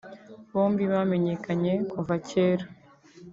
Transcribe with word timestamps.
Bombi 0.51 0.83
bamenyekanye 0.93 1.73
kuva 1.91 2.13
kera 2.29 2.65